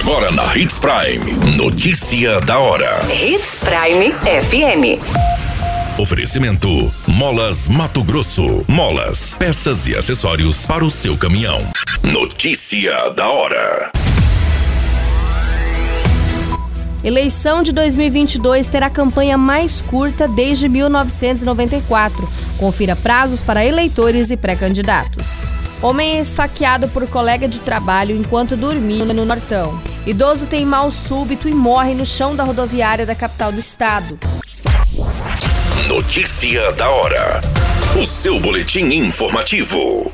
Agora 0.00 0.30
na 0.32 0.56
Hits 0.56 0.78
Prime. 0.78 1.56
Notícia 1.58 2.40
da 2.40 2.58
hora. 2.58 3.00
Hits 3.12 3.62
Prime 3.62 4.14
FM. 4.14 4.98
Oferecimento: 6.00 6.90
Molas 7.06 7.68
Mato 7.68 8.02
Grosso. 8.02 8.64
Molas, 8.66 9.34
peças 9.38 9.86
e 9.86 9.94
acessórios 9.94 10.64
para 10.64 10.82
o 10.82 10.90
seu 10.90 11.18
caminhão. 11.18 11.60
Notícia 12.02 13.10
da 13.10 13.28
hora. 13.28 13.92
Eleição 17.04 17.62
de 17.62 17.70
2022 17.70 18.68
terá 18.68 18.86
a 18.86 18.90
campanha 18.90 19.36
mais 19.36 19.82
curta 19.82 20.26
desde 20.26 20.66
1994. 20.66 22.26
Confira 22.56 22.96
prazos 22.96 23.42
para 23.42 23.66
eleitores 23.66 24.30
e 24.30 24.36
pré-candidatos. 24.36 25.44
Homem 25.82 26.16
é 26.16 26.20
esfaqueado 26.20 26.88
por 26.88 27.06
colega 27.06 27.46
de 27.46 27.60
trabalho 27.60 28.16
enquanto 28.16 28.56
dormia 28.56 29.04
no 29.04 29.26
Nortão. 29.26 29.89
Idoso 30.06 30.46
tem 30.46 30.64
mal 30.64 30.90
súbito 30.90 31.46
e 31.46 31.54
morre 31.54 31.94
no 31.94 32.06
chão 32.06 32.34
da 32.34 32.42
rodoviária 32.42 33.04
da 33.04 33.14
capital 33.14 33.52
do 33.52 33.60
estado. 33.60 34.18
Notícia 35.86 36.72
da 36.72 36.88
hora. 36.88 37.40
O 38.00 38.06
seu 38.06 38.40
boletim 38.40 38.84
informativo. 38.94 40.10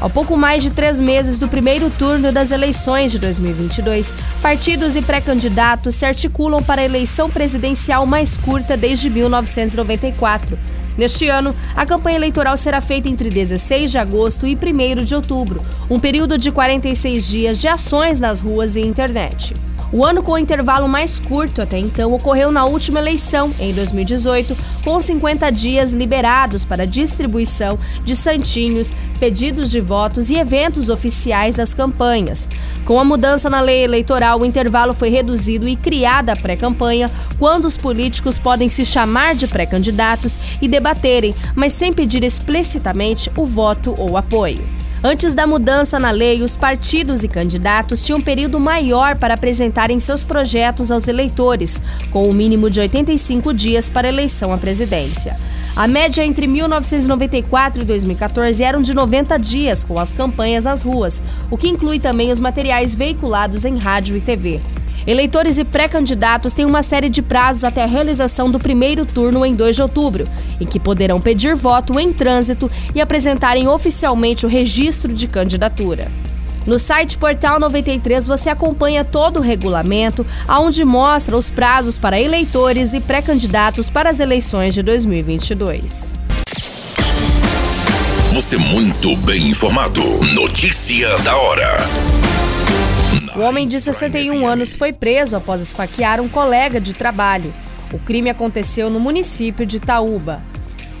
Ao 0.00 0.08
pouco 0.08 0.36
mais 0.36 0.62
de 0.62 0.70
três 0.70 1.00
meses 1.00 1.38
do 1.38 1.48
primeiro 1.48 1.90
turno 1.90 2.30
das 2.30 2.50
eleições 2.50 3.10
de 3.10 3.18
2022, 3.18 4.12
partidos 4.40 4.94
e 4.94 5.02
pré-candidatos 5.02 5.96
se 5.96 6.04
articulam 6.04 6.62
para 6.62 6.80
a 6.80 6.84
eleição 6.84 7.28
presidencial 7.30 8.06
mais 8.06 8.36
curta 8.36 8.76
desde 8.76 9.10
1994. 9.10 10.58
Neste 10.96 11.28
ano, 11.28 11.54
a 11.74 11.86
campanha 11.86 12.16
eleitoral 12.16 12.56
será 12.56 12.80
feita 12.80 13.08
entre 13.08 13.30
16 13.30 13.90
de 13.90 13.98
agosto 13.98 14.46
e 14.46 14.54
1 14.56 15.04
de 15.04 15.14
outubro, 15.14 15.62
um 15.90 15.98
período 15.98 16.36
de 16.36 16.50
46 16.50 17.26
dias 17.26 17.60
de 17.60 17.68
ações 17.68 18.20
nas 18.20 18.40
ruas 18.40 18.76
e 18.76 18.80
internet. 18.80 19.54
O 19.92 20.06
ano 20.06 20.22
com 20.22 20.32
o 20.32 20.38
intervalo 20.38 20.88
mais 20.88 21.20
curto 21.20 21.60
até 21.60 21.78
então 21.78 22.14
ocorreu 22.14 22.50
na 22.50 22.64
última 22.64 22.98
eleição, 22.98 23.52
em 23.60 23.74
2018, 23.74 24.56
com 24.82 24.98
50 24.98 25.50
dias 25.50 25.92
liberados 25.92 26.64
para 26.64 26.86
distribuição 26.86 27.78
de 28.02 28.16
santinhos, 28.16 28.90
pedidos 29.20 29.70
de 29.70 29.80
votos 29.80 30.30
e 30.30 30.36
eventos 30.36 30.88
oficiais 30.88 31.56
das 31.56 31.74
campanhas. 31.74 32.48
Com 32.86 32.98
a 32.98 33.04
mudança 33.04 33.50
na 33.50 33.60
lei 33.60 33.84
eleitoral, 33.84 34.40
o 34.40 34.46
intervalo 34.46 34.94
foi 34.94 35.10
reduzido 35.10 35.68
e 35.68 35.76
criada 35.76 36.32
a 36.32 36.36
pré-campanha, 36.36 37.10
quando 37.38 37.66
os 37.66 37.76
políticos 37.76 38.38
podem 38.38 38.70
se 38.70 38.86
chamar 38.86 39.34
de 39.34 39.46
pré-candidatos 39.46 40.38
e 40.60 40.66
debaterem, 40.82 41.34
mas 41.54 41.72
sem 41.72 41.92
pedir 41.92 42.24
explicitamente 42.24 43.30
o 43.36 43.46
voto 43.46 43.94
ou 43.96 44.16
apoio. 44.16 44.66
Antes 45.04 45.34
da 45.34 45.48
mudança 45.48 45.98
na 45.98 46.12
lei, 46.12 46.42
os 46.42 46.56
partidos 46.56 47.24
e 47.24 47.28
candidatos 47.28 48.04
tinham 48.04 48.18
um 48.18 48.22
período 48.22 48.60
maior 48.60 49.16
para 49.16 49.34
apresentarem 49.34 49.98
seus 49.98 50.22
projetos 50.22 50.92
aos 50.92 51.08
eleitores, 51.08 51.80
com 52.12 52.26
o 52.26 52.30
um 52.30 52.32
mínimo 52.32 52.70
de 52.70 52.78
85 52.78 53.52
dias 53.52 53.90
para 53.90 54.08
eleição 54.08 54.52
à 54.52 54.58
presidência. 54.58 55.36
A 55.74 55.88
média 55.88 56.24
entre 56.24 56.46
1994 56.46 57.82
e 57.82 57.84
2014 57.84 58.62
eram 58.62 58.80
de 58.80 58.94
90 58.94 59.38
dias, 59.38 59.82
com 59.82 59.98
as 59.98 60.12
campanhas 60.12 60.66
nas 60.66 60.84
ruas, 60.84 61.20
o 61.50 61.56
que 61.56 61.68
inclui 61.68 61.98
também 61.98 62.30
os 62.30 62.38
materiais 62.38 62.94
veiculados 62.94 63.64
em 63.64 63.78
rádio 63.78 64.16
e 64.16 64.20
TV. 64.20 64.60
Eleitores 65.06 65.58
e 65.58 65.64
pré-candidatos 65.64 66.54
têm 66.54 66.64
uma 66.64 66.82
série 66.82 67.08
de 67.08 67.22
prazos 67.22 67.64
até 67.64 67.82
a 67.82 67.86
realização 67.86 68.50
do 68.50 68.60
primeiro 68.60 69.04
turno 69.04 69.44
em 69.44 69.54
2 69.54 69.76
de 69.76 69.82
outubro, 69.82 70.28
em 70.60 70.66
que 70.66 70.78
poderão 70.78 71.20
pedir 71.20 71.56
voto 71.56 71.98
em 71.98 72.12
trânsito 72.12 72.70
e 72.94 73.00
apresentarem 73.00 73.66
oficialmente 73.66 74.46
o 74.46 74.48
registro 74.48 75.12
de 75.12 75.26
candidatura. 75.26 76.10
No 76.64 76.78
site 76.78 77.18
Portal 77.18 77.58
93 77.58 78.24
você 78.24 78.48
acompanha 78.48 79.04
todo 79.04 79.38
o 79.38 79.42
regulamento, 79.42 80.24
aonde 80.46 80.84
mostra 80.84 81.36
os 81.36 81.50
prazos 81.50 81.98
para 81.98 82.20
eleitores 82.20 82.94
e 82.94 83.00
pré-candidatos 83.00 83.90
para 83.90 84.08
as 84.08 84.20
eleições 84.20 84.72
de 84.72 84.82
2022. 84.82 86.14
Você 88.32 88.56
muito 88.56 89.16
bem 89.16 89.48
informado. 89.48 90.02
Notícia 90.24 91.18
da 91.18 91.36
hora. 91.36 91.76
O 93.34 93.40
homem 93.40 93.66
de 93.66 93.80
61 93.80 94.46
anos 94.46 94.76
foi 94.76 94.92
preso 94.92 95.36
após 95.36 95.62
esfaquear 95.62 96.20
um 96.20 96.28
colega 96.28 96.78
de 96.78 96.92
trabalho. 96.92 97.52
O 97.90 97.98
crime 97.98 98.28
aconteceu 98.28 98.90
no 98.90 99.00
município 99.00 99.64
de 99.64 99.80
Taúba. 99.80 100.42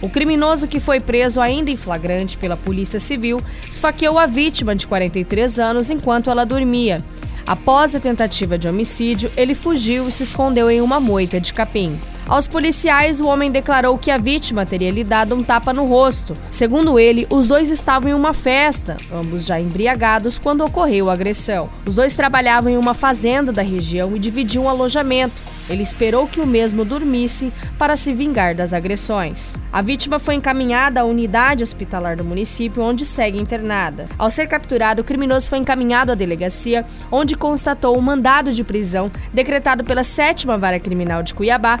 O 0.00 0.08
criminoso 0.08 0.66
que 0.66 0.80
foi 0.80 0.98
preso 0.98 1.42
ainda 1.42 1.70
em 1.70 1.76
flagrante 1.76 2.38
pela 2.38 2.56
Polícia 2.56 2.98
Civil 2.98 3.42
esfaqueou 3.68 4.18
a 4.18 4.24
vítima 4.24 4.74
de 4.74 4.86
43 4.86 5.58
anos 5.58 5.90
enquanto 5.90 6.30
ela 6.30 6.46
dormia. 6.46 7.04
Após 7.46 7.94
a 7.94 8.00
tentativa 8.00 8.56
de 8.56 8.66
homicídio, 8.66 9.30
ele 9.36 9.54
fugiu 9.54 10.08
e 10.08 10.12
se 10.12 10.22
escondeu 10.22 10.70
em 10.70 10.80
uma 10.80 10.98
moita 10.98 11.38
de 11.38 11.52
capim. 11.52 12.00
Aos 12.28 12.46
policiais, 12.46 13.20
o 13.20 13.26
homem 13.26 13.50
declarou 13.50 13.98
que 13.98 14.10
a 14.10 14.16
vítima 14.16 14.64
teria 14.64 14.90
lhe 14.90 15.02
dado 15.02 15.34
um 15.34 15.42
tapa 15.42 15.72
no 15.72 15.84
rosto. 15.84 16.36
Segundo 16.50 16.98
ele, 16.98 17.26
os 17.28 17.48
dois 17.48 17.70
estavam 17.70 18.10
em 18.10 18.14
uma 18.14 18.32
festa, 18.32 18.96
ambos 19.12 19.44
já 19.44 19.60
embriagados, 19.60 20.38
quando 20.38 20.64
ocorreu 20.64 21.10
a 21.10 21.12
agressão. 21.12 21.68
Os 21.84 21.96
dois 21.96 22.14
trabalhavam 22.14 22.72
em 22.72 22.76
uma 22.76 22.94
fazenda 22.94 23.52
da 23.52 23.62
região 23.62 24.14
e 24.14 24.20
dividiam 24.20 24.64
um 24.64 24.68
alojamento. 24.68 25.34
Ele 25.68 25.82
esperou 25.82 26.26
que 26.26 26.40
o 26.40 26.46
mesmo 26.46 26.84
dormisse 26.84 27.52
para 27.78 27.96
se 27.96 28.12
vingar 28.12 28.54
das 28.54 28.72
agressões. 28.72 29.56
A 29.72 29.80
vítima 29.80 30.18
foi 30.18 30.34
encaminhada 30.34 31.00
à 31.00 31.04
unidade 31.04 31.62
hospitalar 31.62 32.16
do 32.16 32.24
município, 32.24 32.82
onde 32.82 33.04
segue 33.04 33.38
internada. 33.38 34.08
Ao 34.18 34.30
ser 34.30 34.46
capturado, 34.48 35.02
o 35.02 35.04
criminoso 35.04 35.48
foi 35.48 35.58
encaminhado 35.58 36.12
à 36.12 36.14
delegacia, 36.14 36.84
onde 37.10 37.36
constatou 37.36 37.94
o 37.94 37.98
um 37.98 38.02
mandado 38.02 38.52
de 38.52 38.64
prisão 38.64 39.10
decretado 39.32 39.84
pela 39.84 40.04
sétima 40.04 40.58
vara 40.58 40.80
criminal 40.80 41.22
de 41.22 41.34
Cuiabá 41.34 41.80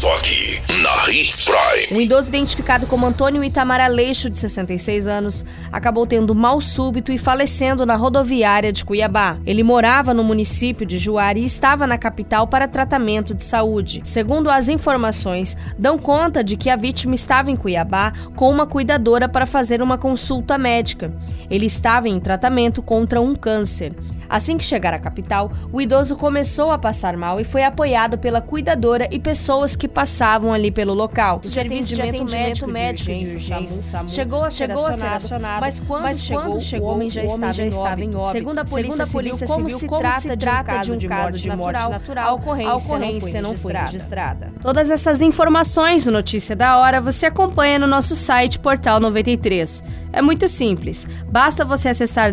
Só 0.00 0.16
aqui, 0.16 0.62
na 0.82 1.12
Hits 1.12 1.44
Prime. 1.44 1.94
Um 1.94 2.00
idoso 2.00 2.30
identificado 2.30 2.86
como 2.86 3.04
Antônio 3.04 3.44
Itamar 3.44 3.82
Aleixo, 3.82 4.30
de 4.30 4.38
66 4.38 5.06
anos, 5.06 5.44
acabou 5.70 6.06
tendo 6.06 6.34
mal 6.34 6.58
súbito 6.58 7.12
e 7.12 7.18
falecendo 7.18 7.84
na 7.84 7.96
rodoviária 7.96 8.72
de 8.72 8.82
Cuiabá. 8.82 9.36
Ele 9.44 9.62
morava 9.62 10.14
no 10.14 10.24
município 10.24 10.86
de 10.86 10.96
Juari 10.96 11.42
e 11.42 11.44
estava 11.44 11.86
na 11.86 11.98
capital 11.98 12.46
para 12.46 12.66
tratamento 12.66 13.34
de 13.34 13.42
saúde. 13.42 14.00
Segundo 14.02 14.48
as 14.48 14.70
informações, 14.70 15.54
dão 15.78 15.98
conta 15.98 16.42
de 16.42 16.56
que 16.56 16.70
a 16.70 16.76
vítima 16.76 17.14
estava 17.14 17.50
em 17.50 17.56
Cuiabá 17.56 18.14
com 18.34 18.48
uma 18.48 18.66
cuidadora 18.66 19.28
para 19.28 19.44
fazer 19.44 19.82
uma 19.82 19.98
consulta 19.98 20.56
médica. 20.56 21.12
Ele 21.50 21.66
estava 21.66 22.08
em 22.08 22.18
tratamento 22.18 22.82
contra 22.82 23.20
um 23.20 23.36
câncer. 23.36 23.94
Assim 24.30 24.56
que 24.56 24.64
chegar 24.64 24.94
à 24.94 24.98
capital, 24.98 25.50
o 25.72 25.80
idoso 25.80 26.14
começou 26.14 26.70
a 26.70 26.78
passar 26.78 27.16
mal 27.16 27.40
e 27.40 27.44
foi 27.44 27.64
apoiado 27.64 28.16
pela 28.16 28.40
cuidadora 28.40 29.08
e 29.10 29.18
pessoas 29.18 29.74
que 29.74 29.88
passavam 29.88 30.52
ali 30.52 30.70
pelo 30.70 30.94
local. 30.94 31.40
O 31.44 31.48
serviço 31.48 31.96
de 31.96 32.00
atendimento 32.00 32.30
médico, 32.30 32.70
médico 32.70 33.10
de 33.10 33.34
urgência, 33.34 33.82
SAMU, 33.82 34.08
chegou 34.08 34.44
a 34.44 34.50
ser, 34.50 34.68
chegou 34.68 34.86
acionado, 34.86 35.16
a 35.16 35.18
ser 35.18 35.26
acionado, 35.26 35.60
mas 35.60 35.80
quando, 35.80 36.02
mas 36.02 36.20
chegou, 36.22 36.42
quando 36.44 36.60
chegou, 36.60 36.88
o 36.88 36.94
homem 36.94 37.10
já, 37.10 37.24
estava, 37.24 37.52
já 37.52 37.66
estava, 37.66 38.00
em 38.00 38.14
óbito. 38.14 38.30
Segundo 38.30 38.58
a 38.60 38.64
Polícia, 38.64 39.04
Segundo 39.04 39.08
a 39.08 39.12
polícia 39.12 39.46
Civil, 39.48 39.56
como, 39.56 39.70
se, 39.70 39.86
como 39.88 40.00
trata 40.00 40.20
se 40.20 40.36
trata 40.36 40.78
de 40.78 40.92
um 40.92 41.08
caso 41.08 41.36
de 41.36 41.48
morte 41.48 41.72
natural, 41.72 41.90
natural 41.90 42.28
a 42.28 42.32
ocorrência, 42.34 42.70
a 42.70 42.76
ocorrência 42.76 43.42
não, 43.42 43.56
foi, 43.56 43.72
não 43.72 43.80
foi 43.80 43.86
registrada. 43.86 44.52
Todas 44.62 44.90
essas 44.90 45.20
informações 45.20 46.06
no 46.06 46.12
Notícia 46.12 46.54
da 46.54 46.78
Hora 46.78 47.00
você 47.00 47.26
acompanha 47.26 47.78
no 47.78 47.86
nosso 47.86 48.14
site 48.14 48.58
Portal 48.58 49.00
93. 49.00 49.82
É 50.12 50.20
muito 50.20 50.46
simples. 50.48 51.06
Basta 51.26 51.64
você 51.64 51.88
acessar 51.88 52.32